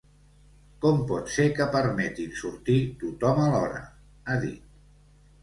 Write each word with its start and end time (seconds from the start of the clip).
Com 0.85 1.03
pot 1.11 1.29
ser 1.33 1.45
que 1.59 1.67
permetin 1.75 2.33
sortir 2.41 2.79
tothom 3.05 3.45
alhora?, 3.45 3.85
ha 4.35 4.41
dit. 4.49 4.75